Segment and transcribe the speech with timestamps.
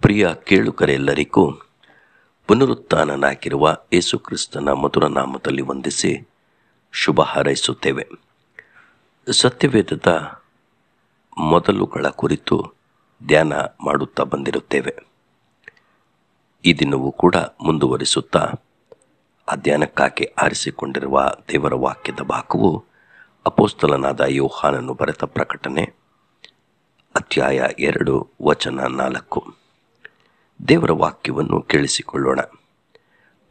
[0.00, 1.52] ಪ್ರಿಯ ಕೇಳುಕರೆಲ್ಲರಿಗೂ
[2.46, 6.28] ಪುನರುತ್ಥಾನನಾಗಿರುವ ಯೇಸುಕ್ರಿಸ್ತನ ಮಧುರ ನಾಮದಲ್ಲಿ ವಂದಿಸಿ
[6.92, 8.08] ಶುಭ ಹಾರೈಸುತ್ತೇವೆ.
[9.32, 10.40] ಸತ್ಯವೇದದ
[11.38, 12.79] ಮೊದಲುಗಳ ಕುರಿತು
[13.26, 13.52] ಧ್ಯಾನ
[13.84, 14.96] ಮಾಡುತ್ತಾ ಬಂದಿರುತ್ತೇವೆ.
[16.64, 18.52] ಈ ದಿನವೂ ಕೂಡ ಮುಂದುವರಿಸುತ್ತಾ
[19.48, 22.84] ಆ ಧ್ಯಾನಕ್ಕಾಗಿ ಆರಿಸಿಕೊಂಡಿರುವ ದೇವರ ವಾಕ್ಯದ ಭಾಗವು
[23.46, 25.92] ಅಪೋಸ್ತಲನಾದ ಯೋಹಾನನ್ನು ಬರೆದ ಪ್ರಕಟಣೆ
[27.16, 29.54] ಅಧ್ಯಾಯ ಎರಡು, ವಚನ ನಾಲ್ಕು.
[30.68, 32.40] ದೇವರ ವಾಕ್ಯವನ್ನು ಕೇಳಿಸಿಕೊಳ್ಳೋಣ.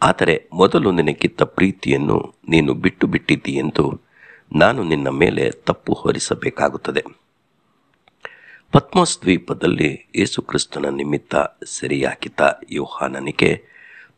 [0.01, 4.01] ಆದರೆ ಮೊದಲು ನಿನಗಿದ್ದ ಪ್ರೀತಿಯನ್ನು ನೀನು ಬಿಟ್ಟು ಬಿಟ್ಟಿದ್ದೀಯೆಂದು
[4.55, 7.05] ನಾನು ನಿನ್ನ ಮೇಲೆ ತಪ್ಪು ಹೊರಿಸಬೇಕಾಗುತ್ತದೆ.
[8.71, 12.39] ಪದ್ಮೋಸ್ ದ್ವೀಪದಲ್ಲಿ ಯೇಸುಕ್ರಿಸ್ತನ ನಿಮಿತ್ತ ಸೆರೆಯಾಕಿದ್ದ
[12.71, 13.65] ಯೋಹಾನನಿಗೆ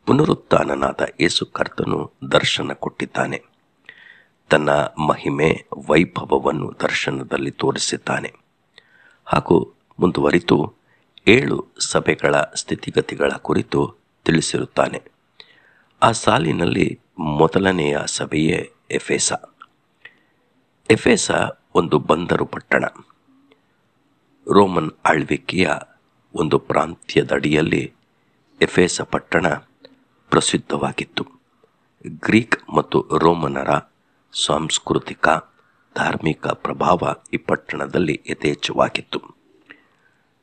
[0.06, 3.42] ಪುನರುತ್ಥಾನನಾದ ಯೇಸು ಕರ್ತನು ದರ್ಶನ ಕೊಟ್ಟಿದ್ದಾನೆ.
[4.50, 4.70] ತನ್ನ
[5.08, 8.32] ಮಹಿಮೆ ವೈಭವವನ್ನು ದರ್ಶನದಲ್ಲಿ ತೋರಿಸಿದ್ದಾನೆ.
[9.24, 10.74] ಹಾಗೂ ಮುಂದುವರಿತು
[11.28, 15.02] ಏಳು ಸಭೆಗಳ ಸ್ಥಿತಿಗತಿಗಳ ಕುರಿತು ತಿಳಿಸಿರುತ್ತಾನೆ.
[16.02, 19.32] ಆ ಸಾಲಿನಲ್ಲಿ ಮೊದಲನೆಯ ಸಭೆಯೇ ಎಫೆಸ.
[20.90, 21.30] ಎಫೆಸ
[21.74, 22.84] ಒಂದು ಬಂದರು ಪಟ್ಟಣ.
[24.50, 25.70] ರೋಮನ್ ಆಳ್ವಿಕೆಯ
[26.34, 27.92] ಒಂದು ಪ್ರಾಂತ್ಯದಡಿಯಲ್ಲಿ
[28.60, 29.48] ಎಫೇಸ ಪಟ್ಟಣ
[30.30, 31.26] ಪ್ರಸಿದ್ಧವಾಗಿತ್ತು.
[32.06, 33.70] ಗ್ರೀಕ್ ಮತ್ತು ರೋಮನರ
[34.46, 35.28] ಸಾಂಸ್ಕೃತಿಕ,
[35.94, 39.22] ಧಾರ್ಮಿಕ ಪ್ರಭಾವ ಈ ಪಟ್ಟಣದಲ್ಲಿ ಯಥೇಚ್ಛವಾಗಿತ್ತು.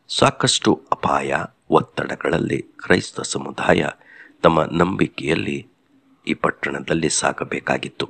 [0.08, 1.36] ಸಾಕಷ್ಟು ಅಪಾಯ
[1.70, 3.86] ಒತ್ತಡಗಳಲ್ಲಿ ಕ್ರೈಸ್ತ ಸಮುದಾಯ
[4.42, 5.68] ತಮ್ಮ ನಂಬಿಕೆಯಲ್ಲಿ
[6.28, 8.10] ಈ ಪಟ್ಟಣದಲ್ಲಿ ಸಾಗಬೇಕಾಗಿತ್ತು.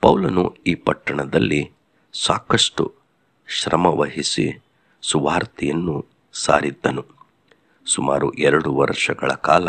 [0.00, 1.72] ಪೌಲನು ಈ ಪಟ್ಟಣದಲ್ಲಿ
[2.12, 2.94] ಸಾಕಷ್ಟು
[3.48, 4.71] ಶ್ರಮವಹಿಸಿ
[5.02, 7.04] ಸುವಾರ್ತೆಯನ್ನು ಸಾರಿದ್ದನು.
[7.86, 9.68] ಸುಮಾರು ಎರಡು ವರ್ಷಗಳ ಕಾಲ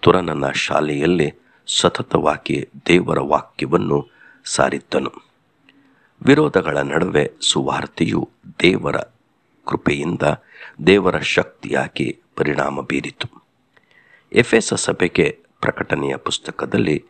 [0.00, 1.34] ತುರನನ ಶಾಲೆಯಲ್ಲಿ
[1.66, 4.08] ಸತತವಾಗಿ ದೇವರ ವಾಕ್ಯವನ್ನು
[4.44, 5.12] ಸಾರಿದ್ದನು.
[6.22, 8.30] ವಿರೋಧಗಳ ನಡುವೆ ಸುವಾರ್ತೆಯು
[8.62, 8.96] ದೇವರ
[9.66, 10.22] ಕೃಪೆಯಿಂದ
[10.86, 13.44] ದೇವರ ಶಕ್ತಿಯಾಗಿ ಪರಿಣಾಮ ಬೀರಿತು.
[14.32, 17.04] ಎಫೆಸ ಸಭೆಗೆ ಪ್ರಕಟಣೆಯ ಪುಸ್ತಕದಲ್ಲಿ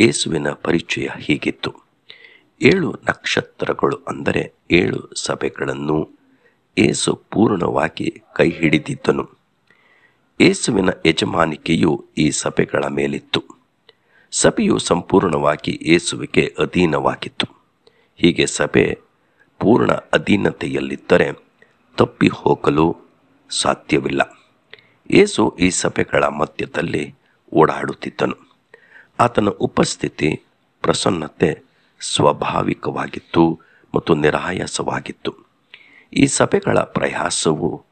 [0.00, 1.74] ಯೇಸುವಿನ ಪರಿಚಯ ಹೀಗಿತ್ತು.
[2.62, 6.19] ಏಳು ನಕ್ಷತ್ರಗಳು ಅಂದರೆ ಏಳು ಸಭೆಗಳನ್ನು
[6.80, 9.30] ಏಸು ಪೂರ್ಣವಾಗಿ ಕೈ ಹಿಡಿದಿದ್ದನು
[10.40, 13.44] ಏಸುವಿನ ಯಜಮಾನಿಕೆಯು ಈ ಸಭೆಗಳ ಮೇಲಿತ್ತು.
[14.32, 17.46] ಸಭೆಯು ಸಂಪೂರ್ಣವಾಗಿ ಏಸುವಿಗೆ ಅಧೀನವಾಗಿತ್ತು.
[18.16, 18.98] ಹೀಗೆ ಸಭೆ
[19.58, 21.32] ಪೂರ್ಣ ಅಧೀನತೆಯಲ್ಲಿದ್ದರೆ
[21.96, 22.96] ತಪ್ಪಿ ಹೋಗಲು
[23.50, 24.20] ಸಾಧ್ಯವಿಲ್ಲ.
[25.10, 27.14] ಏಸು ಈ ಸಭೆಗಳ ಮಧ್ಯದಲ್ಲಿ
[27.52, 28.56] ಓಡಾಡುತ್ತಿದ್ದನು.
[29.20, 30.42] ಆತನ ಉಪಸ್ಥಿತಿ
[30.82, 31.62] ಪ್ರಸನ್ನತೆ,
[32.00, 33.60] ಸ್ವಾಭಾವಿಕವಾಗಿತ್ತು
[33.94, 35.49] ಮತ್ತು ನಿರಾಯಾಸವಾಗಿತ್ತು.
[36.12, 37.84] ಈ ಸಭೆಗಳ ಪ್ರಯಾಸವು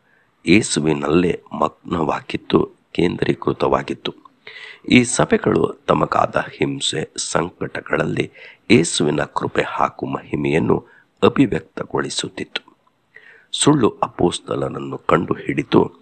[0.47, 4.15] ಯೇಸುವಿನಲ್ಲೇ ಮಗ್ನವಾಗಿತ್ತು, ಕೇಂದ್ರೀಕೃತವಾಗಿತ್ತು.
[4.91, 8.31] ಈ ಸಭೆಗಳು ತಮಗಾದ ಹಿಂಸೆ ಸಂಕಟಗಳಲ್ಲಿ
[8.71, 10.87] ಯೇಸುವಿನ ಕೃಪೆ ಹಾಗೂ ಮಹಿಮೆಯನ್ನು
[11.23, 12.77] ಅಭಿವ್ಯಕ್ತಗೊಳಿಸುತ್ತಿತ್ತು.
[13.53, 15.93] ಸುಳ್ಳು ಅಪೋಸ್ತಲನನ್ನು ಕಂಡುಹಿಡಿದು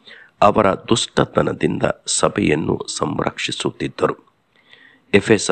[0.41, 4.17] ಅವರ ದುಷ್ಟತನದಿಂದ ಸಭೆಯನ್ನು ಸಂರಕ್ಷಿಸುತ್ತಿದ್ದರು.
[5.15, 5.51] ಎಫೆಸ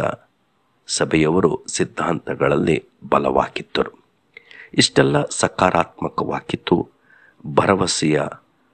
[0.86, 4.03] ಸಭೆಯವರು ಸಿದ್ಧಾಂತಗಳಲ್ಲಿ ಬಲವಾಗಿದ್ದರು.
[4.74, 6.90] ಇಷ್ಟೆಲ್ಲ ಸಕಾರಾತ್ಮಕವಾಗಿತ್ತು
[7.46, 8.22] ಭರವಸೆಯ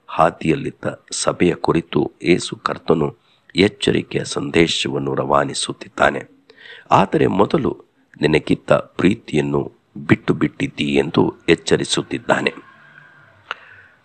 [0.08, 3.16] ಹಾದಿಯಲ್ಲಿದ್ದ ಸಭೆಯ ಕುರಿತು ಏಸು ಕರ್ತನು
[3.56, 6.48] ಎಚ್ಚರಿಕೆಯ ಸಂದೇಶವನ್ನು ರವಾನಿಸುತ್ತಿದ್ದಾನೆ.
[6.90, 7.84] ಆದರೆ ಮೊದಲು
[8.20, 12.52] ನಿನಗಿದ್ದ ಪ್ರೀತಿಯನ್ನು ಬಿಟ್ಟು ಬಿಟ್ಟಿದ್ದೀ ಎಂದು ಎಚ್ಚರಿಸುತ್ತಿದ್ದಾನೆ.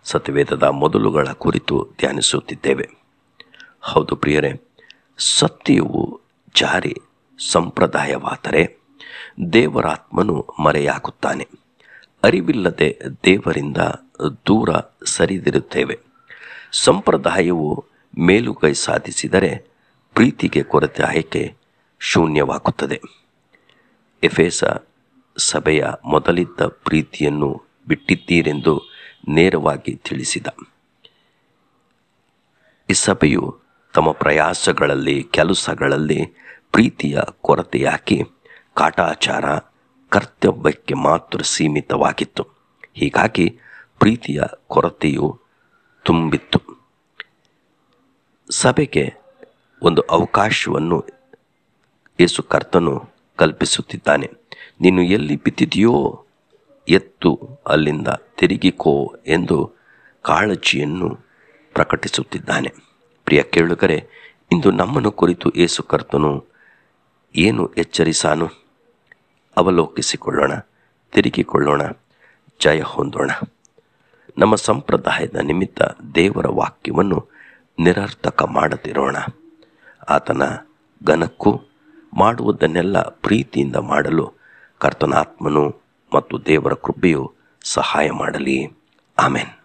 [0.04, 2.90] ಸತ್ಯವೇದದ ಮೊದಲುಗಳ ಕುರಿತು ಧ್ಯಾನಿಸುತ್ತಿದ್ದೇವೆ.
[3.82, 4.62] ಹೌದು ಪ್ರಿಯರೇ,
[5.18, 6.22] ಸತ್ಯವು
[6.56, 6.96] ಜಾರಿ
[7.52, 8.78] ಸಂಪ್ರದಾಯವಾದರೆ
[9.54, 11.65] ದೇವರಾತ್ಮನು ಮರೆಯಾಗುತ್ತಾನೆ.
[12.26, 13.78] ಅರಿವಿಲ್ಲದೆ ದೇವರಿಂದ
[14.48, 14.70] ದೂರ
[15.06, 16.00] ಸರಿದಿರುತ್ತೇವೆ.
[16.72, 17.86] ಸಂಪ್ರದಾಯವು
[18.20, 19.66] ಮೇಲುಗೈ ಸಾಧಿಸಿದರೆ
[20.14, 21.56] ಪ್ರೀತಿಗೆ ಕೊರತೆ ಆಯ್ಕೆ
[22.00, 23.02] ಶೂನ್ಯವಾಗುತ್ತದೆ.
[24.24, 24.64] ಎಫೇಸ
[25.38, 28.82] ಸಭೆಯ ಮೊದಲಿದ್ದ ಪ್ರೀತಿಯನ್ನು ಬಿಟ್ಟಿದ್ದೀರೆಂದು
[29.28, 30.48] ನೇರವಾಗಿ ತಿಳಿಸಿದ.
[32.90, 33.60] ಈ ಸಭೆಯು
[33.94, 36.26] ತಮ್ಮ ಪ್ರಯಾಸಗಳಲ್ಲಿ, ಕೆಲಸಗಳಲ್ಲಿ
[36.72, 38.24] ಪ್ರೀತಿಯ ಕೊರತೆಯಾಕಿ
[38.74, 39.46] ಕಾಟಾಚಾರ
[40.16, 42.48] ಕರ್ತವ್ಯಕ್ಕೆ ಮಾತ್ರ ಸೀಮಿತವಾಗಿತ್ತು.
[42.94, 43.60] ಹೀಗಾಗಿ
[44.00, 45.40] ಪ್ರೀತಿಯ ಕೊರತೆಯು
[46.04, 46.62] ತುಂಬಿತ್ತು.
[48.50, 49.14] ಸಭೆಗೆ
[49.82, 51.06] ಒಂದು ಅವಕಾಶವನ್ನು
[52.20, 54.32] ಯೇಸು ಕರ್ತನು ಕಲ್ಪಿಸುತ್ತಿದ್ದಾನೆ.
[54.82, 56.26] ನೀನು ಎಲ್ಲಿ ಬಿದ್ದಿದೆಯೋ
[56.88, 59.72] ಎತ್ತು ಅಲ್ಲಿಂದ ತಿರುಗಿಕೋ ಎಂದು
[60.22, 61.20] ಕಾಳಜಿಯನ್ನು
[61.74, 62.74] ಪ್ರಕಟಿಸುತ್ತಿದ್ದಾನೆ.
[63.26, 64.08] ಪ್ರಿಯ ಕೇಳುಗರೆ,
[64.52, 66.46] ಇಂದು ನಮ್ಮನ್ನು ಕುರಿತು ಏಸು ಕರ್ತನು
[67.36, 68.65] ಏನು ಎಚ್ಚರಿಸಾನು?
[69.58, 70.52] ಅವಲೋಕಿಸಿಕೊಳ್ಳೋಣ,
[71.12, 71.82] ತಿರುಗಿಕೊಳ್ಳೋಣ,
[72.60, 73.32] ಜಯ ಹೊಂದೋಣ.
[74.38, 75.82] ನಮ್ಮ ಸಂಪ್ರದಾಯದ ನಿಮಿತ್ತ
[76.16, 77.30] ದೇವರ ವಾಕ್ಯವನ್ನು
[77.80, 79.18] ನಿರರ್ಥಕ ಮಾಡದಿರೋಣ.
[80.10, 80.42] ಆತನ
[81.08, 81.62] ಘನಕ್ಕೂ
[82.14, 84.34] ಮಾಡುವುದನ್ನೆಲ್ಲ ಪ್ರೀತಿಯಿಂದ ಮಾಡಲು
[84.78, 85.82] ಕರ್ತನಾತ್ಮನು
[86.16, 88.68] ಮತ್ತು ದೇವರ ಕೃಪೆಯು ಸಹಾಯ ಮಾಡಲಿ.
[89.20, 89.65] ಆಮೇನ್.